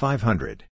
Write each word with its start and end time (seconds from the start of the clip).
Five 0.00 0.22
hundred 0.22 0.64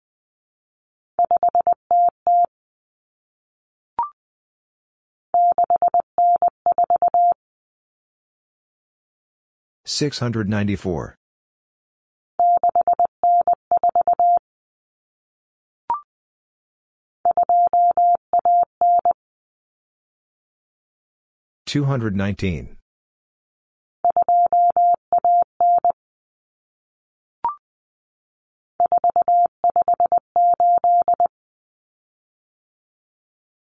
six. 9.84 10.20
Hundred 10.20 10.50
seven. 10.50 11.18
Three 21.66 21.84
hundred 21.84 22.77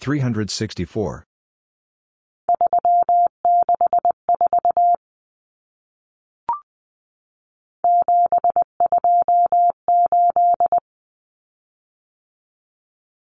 364. 0.00 1.26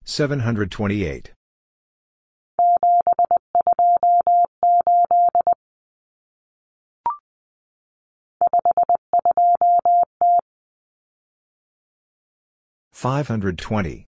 Seven 0.04 0.40
hundred 0.40 0.70
twenty 0.70 1.04
eight. 1.04 1.32
Five 12.92 13.28
hundred 13.28 13.58
twenty. 13.58 14.09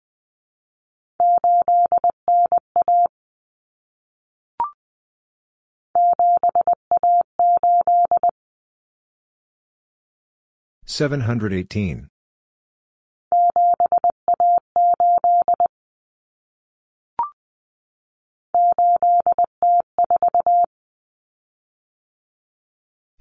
718. 10.91 12.09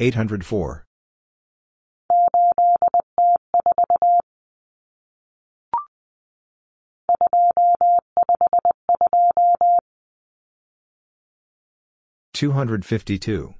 804. 0.00 0.84
2 12.34 12.50
252. 12.50 13.59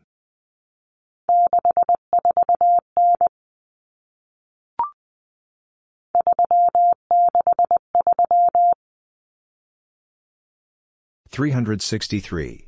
363. 11.31 12.67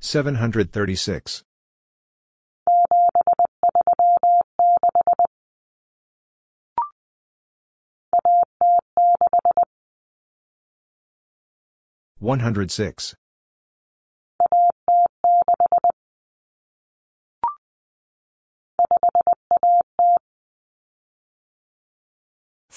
Seven 0.00 0.36
hundred 0.36 0.72
thirty 0.72 0.94
six. 0.94 1.42
One 12.20 12.38
hundred 12.38 12.70
six. 12.70 13.16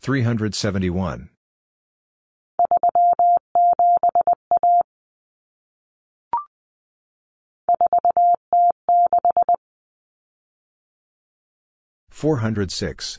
Three 0.00 0.22
hundred 0.22 0.54
seventy 0.54 0.88
one. 0.88 1.28
Four 12.08 12.38
hundred 12.38 12.70
six. 12.70 13.18